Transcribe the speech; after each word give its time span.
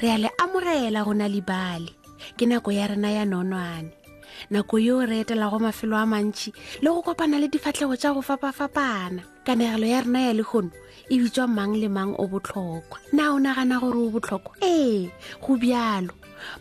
re 0.00 0.10
a 0.14 0.18
le 0.18 0.28
amogela 0.42 1.00
go 1.06 1.12
na 1.20 1.26
lebale 1.34 1.88
ke 2.36 2.44
nako 2.46 2.70
ya 2.78 2.86
rena 2.90 3.10
ya 3.16 3.24
nonwane 3.24 3.88
nako 4.52 4.76
yoo 4.86 5.06
re 5.08 5.16
etelago 5.24 5.56
mafelo 5.64 5.96
a 6.02 6.04
mantšhi 6.12 6.50
le 6.84 6.88
go 6.94 7.00
kopana 7.06 7.40
le 7.40 7.48
difatlhego 7.52 7.96
tša 8.00 8.12
go 8.14 8.20
fapafapana 8.28 9.22
kanegelo 9.46 9.86
ya 9.94 10.04
rena 10.04 10.20
ya 10.28 10.32
legono 10.38 10.68
e 11.08 11.14
bitswa 11.20 11.46
mang 11.58 11.72
le 11.80 11.88
mang 11.96 12.12
o 12.22 12.24
botlhokwa 12.30 12.98
na 13.16 13.24
o 13.34 13.38
nagana 13.40 13.80
gore 13.80 14.00
o 14.04 14.12
botlhokwa 14.12 14.52
ee 14.62 15.08
go 15.42 15.52
bjalo 15.62 16.12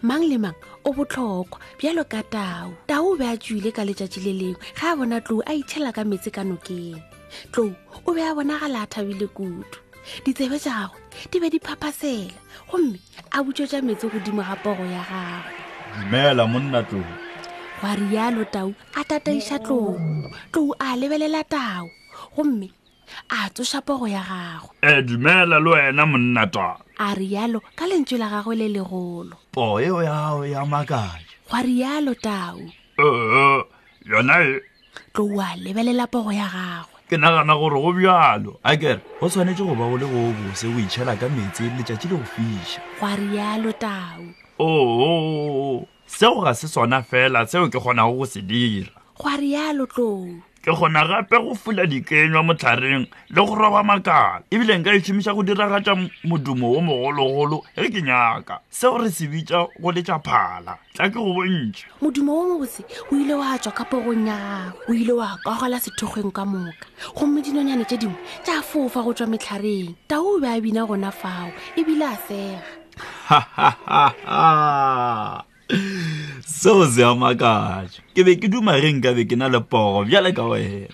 mang 0.07 0.23
le 0.31 0.37
mang 0.45 0.55
o 0.87 0.89
botlhokwa 0.95 1.59
bjalo 1.77 2.03
ka 2.13 2.21
tau 2.35 2.67
tau 2.87 3.03
o 3.11 3.17
be 3.19 3.25
a 3.31 3.35
tswile 3.41 3.69
ka 3.75 3.83
letšatši 3.87 4.19
le 4.25 4.31
lengwe 4.39 4.63
ga 4.79 4.85
a 4.91 4.95
bona 4.97 5.17
tlou 5.23 5.43
a 5.49 5.51
itšhela 5.61 5.91
ka 5.97 6.03
metse 6.09 6.29
ka 6.35 6.41
nokeng 6.47 7.03
tlou 7.51 7.75
o 8.07 8.09
be 8.15 8.21
a 8.23 8.31
bonagala 8.35 8.79
a 8.83 8.87
thabile 8.91 9.27
kutu 9.35 9.77
ditsebe 10.23 10.57
tjago 10.61 10.95
di 11.31 11.37
be 11.41 11.47
di 11.49 11.59
phaphasela 11.61 12.37
gomme 12.69 12.99
a 13.35 13.37
butswetša 13.43 13.79
metse 13.85 14.07
godimo 14.11 14.41
ga 14.45 14.55
poro 14.63 14.85
ya 14.85 15.01
gago 15.09 15.49
dumela 15.99 16.43
monna 16.51 16.81
tlou 16.89 17.07
gwa 17.81 17.91
rialo 17.99 18.43
tau 18.55 18.69
a 18.99 19.01
tataiša 19.09 19.57
tlou 19.65 19.97
tlou 20.53 20.73
a 20.85 20.87
lebelela 20.99 21.41
tau 21.45 21.89
gomme 22.35 22.69
a 23.35 23.49
tsoša 23.53 23.79
poro 23.87 24.05
ya 24.07 24.21
gago 24.29 24.69
e 24.89 25.01
dumela 25.07 25.57
le 25.63 25.69
wena 25.75 26.03
monna 26.11 26.43
tau 26.55 26.77
a 27.05 27.07
rialo 27.19 27.59
ka 27.77 27.85
lentswe 27.89 28.17
la 28.21 28.27
gagwe 28.33 28.53
le 28.61 28.67
legolo 28.75 29.35
poyo 29.55 30.01
yao 30.07 30.45
ya 30.53 30.61
makae 30.71 31.21
gwa 31.49 31.59
rialo 31.67 32.13
tau 32.19 32.57
yona 34.09 34.35
e 34.49 34.61
tlou 35.13 35.35
a 35.45 35.49
lebelela 35.63 36.05
poro 36.13 36.31
ya 36.35 36.49
gago 36.55 36.94
ke 37.09 37.17
nagana 37.21 37.53
gore 37.53 37.77
go 37.81 37.91
bjalo 37.93 38.57
akere 38.65 38.99
go 39.21 39.29
tshwanetse 39.29 39.61
go 39.61 39.77
ba 39.77 39.85
o 39.85 39.93
le 39.97 40.07
go 40.09 40.19
o 40.29 40.31
bose 40.41 40.65
o 40.65 40.73
itšhela 40.73 41.13
ka 41.21 41.29
metse 41.29 41.61
letšatši 41.77 42.09
le 42.09 42.17
go 42.17 42.25
fiša 42.33 42.81
gwa 42.97 43.11
rialo 43.21 43.71
tao 43.77 44.23
oo 44.57 45.85
seo 46.09 46.41
ga 46.41 46.53
se 46.57 46.67
tsona 46.67 47.05
fela 47.05 47.45
seo 47.45 47.69
ke 47.69 47.77
kgonago 47.77 48.17
go 48.17 48.25
se 48.25 48.41
dira 48.41 48.89
gwa 49.21 49.37
rialo 49.37 49.85
tlou 49.85 50.41
ke 50.65 50.71
gona 50.73 51.05
gape 51.05 51.37
go 51.45 51.53
fula 51.53 51.85
dikenywa 51.85 52.41
motlhareng 52.41 53.05
le 53.29 53.41
go 53.45 53.53
roba 53.53 53.83
makala 53.85 54.41
ebile 54.49 54.73
nka 54.81 54.97
ešhomiša 54.97 55.31
go 55.37 55.43
diragatša 55.45 55.93
modumo 56.25 56.65
wo 56.73 56.81
mogologolo 56.81 57.57
ge 57.77 57.85
ke 57.93 58.01
nyaka 58.01 58.59
seo 58.73 58.97
re 58.97 59.09
se 59.13 59.29
bitša 59.29 59.59
go 59.81 59.89
letša 59.93 60.17
phala 60.25 60.73
tla 60.97 61.05
ke 61.09 61.19
go 61.21 61.33
bontšhe 61.37 61.85
modumo 62.01 62.31
wo 62.33 62.43
mobose 62.57 62.81
o 63.11 63.15
ile 63.15 63.33
wa 63.37 63.53
tswa 63.61 63.77
ka 63.77 63.85
pogong 63.85 64.25
ya 64.27 64.73
o 64.89 64.93
ile 64.93 65.13
wa 65.13 65.37
kagela 65.45 65.77
sethokgweng 65.79 66.33
ka 66.33 66.41
moka 66.49 66.89
gomme 67.13 67.45
dinonyane 67.45 67.85
tše 67.85 67.97
dingwe 68.01 68.17
tša 68.41 68.65
fofa 68.65 69.05
go 69.05 69.13
tswa 69.13 69.29
metlhareng 69.37 69.93
tao 70.09 70.25
o 70.25 70.41
be 70.41 70.49
a 70.49 70.57
bina 70.57 70.81
gona 70.89 71.13
fao 71.13 71.53
ebile 71.77 72.09
a 72.09 72.17
sega 72.25 72.65
seo 76.45 76.85
se 76.93 77.01
amakatso 77.03 78.05
ke 78.13 78.21
be 78.21 78.37
ke 78.37 78.45
dumareng 78.45 79.01
ka 79.01 79.17
be 79.17 79.25
ke 79.25 79.33
na 79.33 79.49
le 79.49 79.59
poo 79.65 80.05
bjale 80.05 80.29
ka 80.29 80.45
wena 80.45 80.85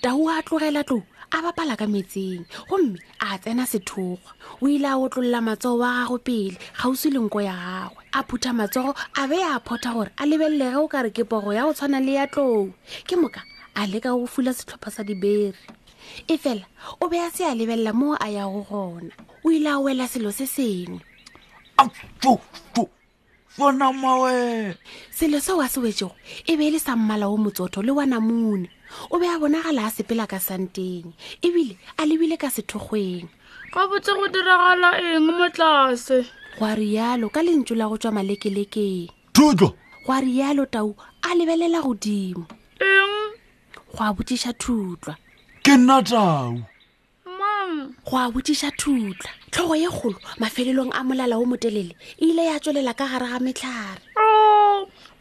tao 0.00 0.16
a 0.32 0.40
tlogela 0.40 0.80
tlo 0.80 1.04
a 1.36 1.44
bapala 1.44 1.76
ka 1.76 1.84
metseng 1.84 2.40
gomme 2.72 2.96
a 3.20 3.36
tsena 3.36 3.68
sethokgwa 3.68 4.32
o 4.64 4.66
ile 4.72 4.88
a 4.88 4.96
otlolola 4.96 5.44
matsogo 5.44 5.84
wa 5.84 6.08
gago 6.08 6.16
pele 6.24 6.56
gausi 6.80 7.12
le 7.12 7.20
nko 7.20 7.38
ya 7.44 7.52
gagwe 7.60 8.00
a 8.16 8.20
phutha 8.24 8.50
matsogo 8.56 8.96
a 9.20 9.22
be 9.28 9.36
a 9.44 9.60
photha 9.60 9.92
gore 9.92 10.08
a 10.16 10.24
lebelelege 10.24 10.78
o 10.80 10.88
kare 10.88 11.10
ke 11.12 11.22
poro 11.28 11.52
ya 11.52 11.68
go 11.68 11.76
tshwana 11.76 12.00
le 12.00 12.12
ya 12.16 12.24
tlou 12.32 12.72
ke 13.04 13.12
moka 13.20 13.44
a 13.76 13.84
leka 13.84 14.16
go 14.16 14.24
fula 14.24 14.56
setlhopha 14.56 14.88
sa 14.96 15.02
diberi 15.04 15.52
e 16.24 16.34
fela 16.40 16.64
o 16.96 17.12
be 17.12 17.20
a 17.20 17.28
se 17.28 17.44
a 17.44 17.52
lebelela 17.52 17.92
moo 17.92 18.16
a 18.16 18.24
yago 18.32 18.64
gona 18.64 19.12
o 19.44 19.48
ile 19.52 19.68
a 19.68 19.76
wela 19.84 20.08
selo 20.08 20.32
se 20.32 20.48
sengwe 20.48 21.04
afu 21.76 22.40
bonamawe 23.58 24.74
selo 25.10 25.40
seo 25.40 25.60
a 25.60 25.68
se 25.68 25.80
wetsego 25.84 26.12
e 26.48 26.56
be 26.56 26.64
e 26.66 26.70
le 26.72 26.78
sa 26.80 26.96
mmala 26.96 27.28
o 27.28 27.36
motsotho 27.36 27.82
le 27.84 27.92
wa 27.92 28.06
namune 28.08 28.70
o 29.12 29.18
be 29.20 29.28
a 29.28 29.36
bonagala 29.38 29.86
a 29.92 29.92
sepela 29.92 30.24
ka 30.26 30.40
santeng 30.40 31.12
ebile 31.44 31.76
a 32.00 32.06
lebile 32.08 32.36
ka 32.40 32.48
sethogweng 32.48 33.28
ga 33.72 33.82
botse 33.88 34.10
go 34.16 34.24
diragala 34.32 34.96
eng 35.04 35.28
mo 35.28 35.48
tlase 35.52 36.24
go 36.56 36.64
a 36.64 36.72
rialo 36.72 37.28
ka 37.28 37.44
lentso 37.44 37.76
la 37.76 37.88
go 37.92 38.00
tswa 38.00 38.12
malekelekeng 38.16 39.12
thutlo 39.36 39.76
go 40.06 40.10
a 40.16 40.18
rialo 40.24 40.64
tau 40.64 40.96
a 41.20 41.36
lebelela 41.36 41.84
godimo 41.84 42.48
eng 42.80 43.36
go 43.92 44.00
a 44.00 44.16
botsiša 44.16 44.56
thutlwa 44.56 45.16
ke 45.60 45.76
nna 45.76 46.00
tau 46.08 46.56
mam 47.38 47.70
go 48.00 48.14
a 48.16 48.32
botsiša 48.32 48.72
thutlwa 48.80 49.41
tlhogo 49.52 49.76
ye 49.76 49.86
golo 49.88 50.16
mafelelong 50.40 50.90
a 50.96 51.00
molala 51.04 51.36
o 51.36 51.44
motelele 51.44 51.92
e 52.18 52.24
ile 52.30 52.44
ya 52.48 52.58
tswelela 52.58 52.96
ka 52.96 53.04
gare 53.06 53.28
ga 53.28 53.38
metlhare 53.38 54.02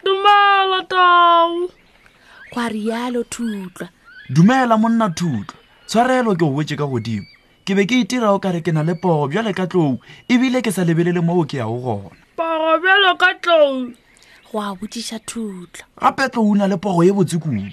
dumela 0.03 0.84
tao 0.88 1.68
goa 2.53 2.69
rialo 2.72 3.24
thutlwa 3.28 3.90
dumela 4.30 4.78
monna 4.80 5.09
thutlwa 5.12 5.53
tshwarelo 5.88 6.31
ke 6.36 6.46
go 6.46 6.56
wetse 6.56 6.75
ka 6.80 6.88
godimo 6.88 7.28
ke 7.68 7.75
be 7.75 7.84
ke 7.84 8.02
itira 8.08 8.31
o 8.31 8.40
kare 8.40 8.64
ke 8.64 8.72
na 8.72 8.84
le 8.88 8.96
porobjale 8.96 9.52
ka 9.52 9.68
tlou 9.68 10.00
ebile 10.31 10.63
ke 10.63 10.72
sa 10.72 10.88
lebelele 10.88 11.19
moo 11.19 11.44
ke 11.44 11.59
yago 11.59 11.75
gona 11.84 12.16
porobjalo 12.40 13.12
ka 13.19 13.36
tlou 13.44 13.92
go 14.48 14.56
a 14.63 14.72
botsiša 14.80 15.19
thutlwa 15.28 15.84
gape 16.00 16.31
tlou 16.31 16.56
na 16.56 16.72
le 16.72 16.80
poro 16.80 17.03
ye 17.03 17.12
botsekulu 17.12 17.68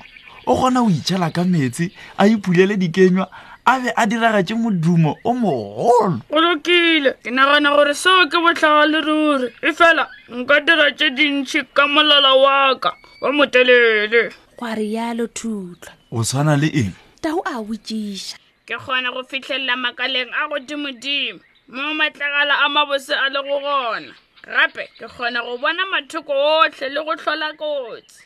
o 0.50 0.58
kgona 0.58 0.82
go 0.82 0.90
itšhela 0.90 1.30
ka 1.30 1.46
metsi 1.46 1.86
a 2.18 2.26
iphulele 2.26 2.74
dikenywa 2.74 3.30
a 3.68 3.80
be 3.80 3.88
a 3.88 4.06
diragatse 4.06 4.54
modumo 4.56 5.16
o 5.24 5.32
mogolo 5.34 6.22
o 6.30 6.38
lokile 6.40 7.12
ke 7.22 7.30
nagana 7.30 7.68
gore 7.76 7.92
seo 7.94 8.24
ke 8.32 8.38
botlhaga 8.40 8.84
le 8.92 8.98
ruri 9.06 9.48
e 9.60 9.70
fela 9.78 10.04
nka 10.32 10.56
dira 10.66 10.86
tse 10.96 11.10
dintšhi 11.16 11.60
ka 11.76 11.84
molala 11.86 12.32
wa 12.42 12.78
ka 12.82 12.90
wa 13.20 13.28
motelele 13.32 14.32
gwa 14.56 14.72
rialo 14.74 15.26
thutlwa 15.28 15.92
o 16.10 16.24
tshwana 16.24 16.56
le 16.56 16.68
eng 16.82 16.96
tao 17.20 17.40
a 17.52 17.60
botsiša 17.66 18.36
ke 18.66 18.74
kgona 18.80 19.12
go 19.12 19.20
fitlhelela 19.28 19.76
makaleng 19.76 20.32
a 20.40 20.48
godimodimo 20.50 21.40
mo 21.68 21.92
matlagala 22.00 22.54
a 22.64 22.66
mabose 22.72 23.12
a 23.12 23.26
le 23.34 23.40
go 23.46 23.56
gona 23.64 24.12
gape 24.48 24.84
ke 24.98 25.06
kgona 25.12 25.44
go 25.44 25.52
bona 25.60 25.84
mathoko 25.92 26.32
otlhe 26.64 26.86
le 26.94 27.00
go 27.04 27.12
tlhola 27.20 27.48
kotsi 27.60 28.22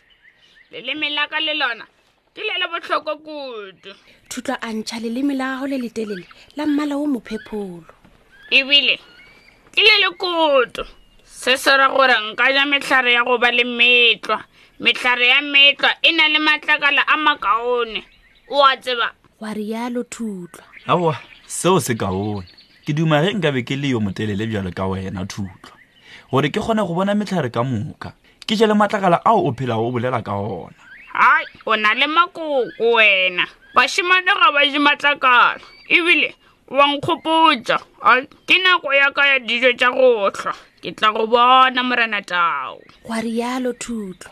leleme 0.71 1.09
laka 1.19 1.39
le 1.43 1.55
lona 1.59 1.85
ke 2.35 2.41
lela 2.49 2.65
botlhokwa 2.73 3.15
kudu 3.27 3.91
thutlwa 4.31 4.57
a 4.67 4.69
ntšha 4.77 4.97
leleme 5.05 5.35
la 5.41 5.47
gago 5.53 5.67
le 5.71 5.77
letelele 5.85 6.27
la 6.57 6.63
mmala 6.69 6.95
o 7.03 7.07
mophepholo 7.15 7.89
ebile 8.57 8.95
ke 9.73 9.81
le 9.87 9.95
le 10.03 10.09
kudu 10.21 10.85
se 11.41 11.53
se 11.63 11.73
ra 11.81 11.87
gore 11.95 12.17
nka 12.27 12.45
ja 12.57 12.63
metlhare 12.73 13.11
ya 13.17 13.23
go 13.29 13.35
ba 13.43 13.49
le 13.57 13.65
metlwa 13.79 14.39
metlhare 14.85 15.27
ya 15.33 15.41
metlwa 15.53 15.91
e 16.09 16.11
na 16.17 16.25
le 16.33 16.39
matlakala 16.47 17.03
a 17.15 17.17
makaone 17.25 18.01
o 18.55 18.57
a 18.71 18.77
tseba 18.83 19.09
wa 19.43 19.51
rialo 19.59 20.01
thutlwa 20.09 20.65
aoa 20.93 21.17
seo 21.47 21.81
se 21.87 21.93
kaone 21.95 22.49
ke 22.85 22.93
duma 22.97 23.21
ge 23.25 23.31
nkabe 23.37 23.61
ke 23.69 23.77
le 23.77 23.89
yo 23.93 24.01
motelele 24.01 24.47
bjalo 24.49 24.71
ka 24.79 24.85
wena 24.91 25.21
thutlwa 25.33 25.69
gore 26.33 26.49
ke 26.49 26.61
kgone 26.65 26.81
go 26.87 26.97
bona 26.97 27.13
metlhare 27.19 27.51
ka 27.53 27.61
moka 27.63 28.11
ke 28.49 28.57
ja 28.57 28.65
le 28.67 28.73
matlakala 28.75 29.21
ao 29.25 29.45
o 29.49 29.53
phelago 29.59 29.85
o 29.89 29.93
bolela 29.93 30.25
ka 30.25 30.33
ona 30.33 30.83
hai 31.13 31.45
o 31.67 31.77
na 31.77 31.95
le 31.95 32.07
makoko 32.07 32.65
wena 32.93 33.45
bašimane 33.77 34.33
ga 34.41 34.49
ba 34.55 34.65
jimatlakala 34.67 35.61
ebile 35.93 36.33
wa 36.73 36.85
nkgopotsa 36.89 37.77
a 38.09 38.11
ke 38.49 38.57
nako 38.65 38.89
ya 38.97 39.09
ka 39.17 39.23
ya 39.29 39.37
dijo 39.39 39.73
tsa 39.77 39.89
gotlhwa 39.93 40.55
ke 40.83 40.91
tla 40.97 41.13
go 41.13 41.27
bona 41.29 41.83
morana 41.85 42.23
tao 42.25 42.81
gwa 43.05 43.21
rialo 43.21 43.73
thutlo 43.77 44.31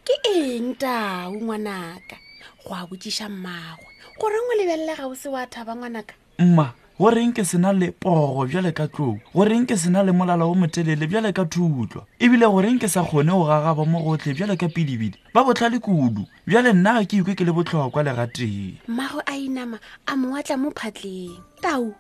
ke 0.08 0.14
eng 0.36 0.68
tau 0.84 1.30
ngwanaka 1.44 2.18
go 2.66 2.70
a 2.80 2.88
botsiša 2.90 3.28
mmagwe 3.34 3.90
gore 4.20 4.38
ngwe 4.44 4.54
lebelele 4.60 4.94
ga 5.00 5.06
o 5.08 5.14
se 5.22 5.28
wa 5.34 5.42
thaba 5.54 5.72
ngwanaka 5.80 6.14
mma 6.40 6.68
goreng 7.00 7.34
ke 7.34 7.42
se 7.44 7.58
na 7.58 7.74
le 7.74 7.90
pogo 7.92 8.46
bjale 8.46 8.70
ka 8.72 8.86
tlou 8.86 9.18
goreng 9.34 9.66
ke 9.66 9.74
se 9.74 9.90
na 9.90 10.04
le 10.06 10.14
molala 10.14 10.46
o 10.46 10.54
motelele 10.54 11.10
bjale 11.10 11.34
ka 11.34 11.42
thutlwa 11.50 12.06
ebile 12.22 12.46
goreng 12.46 12.78
ke 12.78 12.86
sa 12.88 13.02
kgone 13.02 13.34
go 13.34 13.50
gagaba 13.50 13.82
mo 13.82 13.98
gotlhe 14.06 14.34
bjale 14.38 14.54
ka 14.54 14.70
pidibidi 14.70 15.18
ba 15.34 15.42
botlhale 15.42 15.82
kudu 15.82 16.22
bjale 16.46 16.70
nna 16.74 17.02
ga 17.02 17.02
ke 17.10 17.18
ikwe 17.18 17.34
ke 17.34 17.42
le 17.42 17.50
botlhokwa 17.58 18.06
legateng 18.06 18.78
mmago 18.86 19.26
a 19.26 19.34
inama 19.34 19.82
a 20.06 20.14
moatla 20.14 20.54
mo 20.62 20.70
phatleng 20.70 21.42
tao 21.66 21.98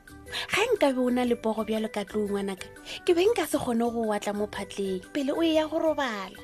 ga 0.53 0.61
nka 0.61 0.93
be 0.93 1.01
o 1.01 1.09
na 1.09 1.25
le 1.25 1.35
pogo 1.41 1.65
bjalo 1.65 1.89
ka 1.89 2.05
tlou 2.05 2.29
ngwanaka 2.29 2.69
ke 3.01 3.11
be 3.17 3.25
nka 3.33 3.49
se 3.49 3.57
kgone 3.57 3.89
go 3.89 4.13
watla 4.13 4.31
mo 4.37 4.45
phatleng 4.45 5.01
pele 5.09 5.33
o 5.33 5.41
e 5.41 5.57
ya 5.57 5.65
go 5.65 5.81
robala 5.81 6.37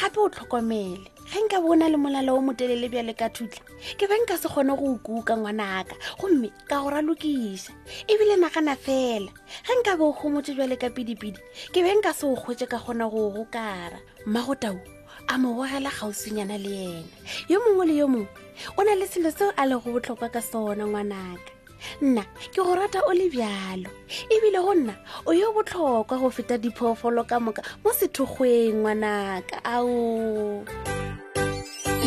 gape 0.00 0.18
o 0.20 0.26
tlhokomele 0.32 1.00
ge 1.30 1.38
nka 1.44 1.58
bona 1.62 1.88
le 1.92 1.98
molala 2.02 2.30
o 2.38 2.40
motelele 2.46 2.86
bjale 2.92 3.12
ka 3.20 3.28
thutlha 3.34 3.62
ke 3.98 4.04
ba 4.10 4.16
nka 4.20 4.34
se 4.42 4.48
kgone 4.48 4.72
go 4.80 4.86
okuka 4.96 5.32
ngwanaka 5.36 5.94
gomme 6.20 6.48
ka 6.68 6.74
go 6.82 6.88
ralokisa 6.92 7.72
ebile 8.12 8.34
nagana 8.40 8.74
fela 8.84 9.30
ge 9.66 9.72
nka 9.78 9.92
be 9.98 10.02
o 10.10 10.12
kgomotse 10.18 10.52
jwale 10.56 10.76
ka 10.82 10.88
pidipidi 10.94 11.40
ke 11.72 11.78
be 11.84 11.90
nka 11.98 12.10
se 12.18 12.24
o 12.32 12.36
kgwetse 12.40 12.64
ka 12.72 12.78
kgona 12.80 13.04
go 13.12 13.22
gokara 13.36 13.98
mmago 14.26 14.54
tau 14.62 14.78
a 15.32 15.34
mo 15.40 15.48
bogela 15.56 15.90
kgausinyana 15.92 16.56
le 16.64 16.72
ena 16.94 17.04
yo 17.50 17.56
mongwe 17.64 17.84
le 17.90 17.94
yo 18.00 18.06
mongwe 18.08 18.28
o 18.76 18.80
na 18.86 18.92
le 19.00 19.04
selo 19.12 19.28
seo 19.36 19.52
a 19.60 19.62
le 19.68 19.76
go 19.80 19.88
botlhokwa 19.92 20.28
ka 20.34 20.40
sona 20.42 20.84
ngwanaka 20.88 21.52
nna 22.02 22.22
ke 22.38 22.46
go 22.54 22.74
rata 22.78 23.02
o 23.10 23.12
le 23.18 23.26
bjalo 23.34 23.90
ebile 24.34 24.60
go 24.64 24.72
nna 24.78 24.94
o 25.28 25.32
yo 25.34 25.50
botlhokwa 25.56 26.14
go 26.20 26.30
feta 26.36 26.56
diphoofolo 26.62 27.22
ka 27.30 27.36
moka 27.44 27.60
mo 27.82 27.90
sethokgweng 27.98 28.76
ngwanaka 28.80 29.56
aoo 29.74 30.62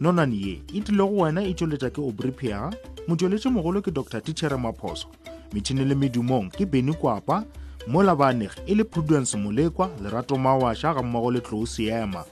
nonan 0.00 0.32
ye 0.32 0.58
e 0.74 0.80
tlile 0.80 1.02
go 1.08 1.16
wena 1.22 1.42
e 1.44 1.52
tšweletša 1.54 1.90
ke 1.90 2.00
obripia 2.00 2.60
motšweletše 3.08 3.50
mogolo 3.50 3.82
ke 3.82 3.90
dr 3.90 4.20
tichere 4.22 4.54
maphoso 4.56 5.08
metšhini 5.52 5.84
le 5.88 5.94
medumong 5.98 6.46
ke 6.54 6.66
beny 6.66 6.94
kwapa 6.94 7.42
mo 7.88 8.02
labaneg 8.02 8.50
e 8.66 8.74
le 8.74 8.84
prudence 8.84 9.34
molekwa 9.36 9.90
lerato 10.02 10.38
mawaša 10.38 10.94
ga 10.94 11.02
mmogo 11.02 11.30
le 11.30 11.40
tlou 11.40 11.66
seema 11.66 12.24